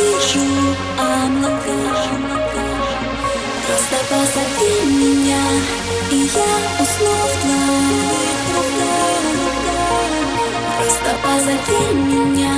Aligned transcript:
вижу 0.00 0.46
облака 0.98 1.80
Просто 3.66 3.96
позови 4.10 4.74
меня, 4.86 5.44
и 6.10 6.16
я 6.16 6.52
усну 6.80 7.12
в 7.12 7.34
твоих 7.40 8.40
руках. 8.56 9.22
Просто 10.78 11.10
позови 11.22 11.94
меня, 11.94 12.56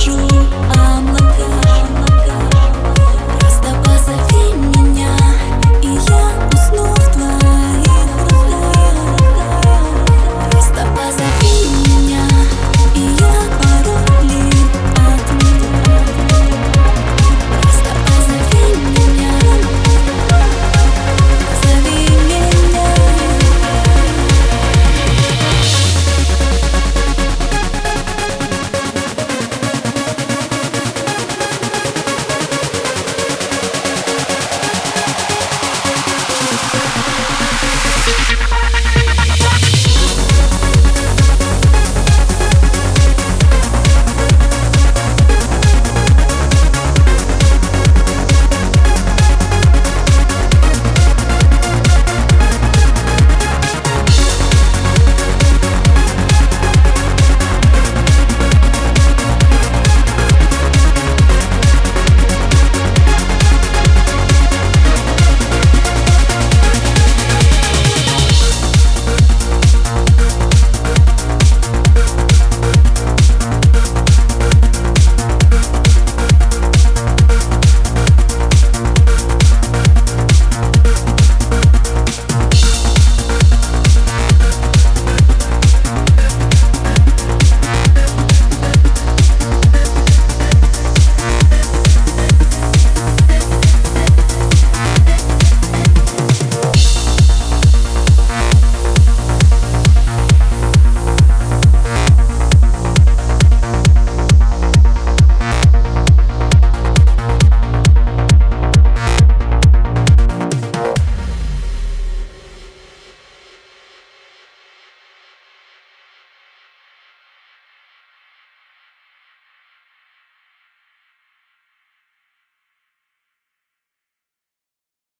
sure. 0.00 0.39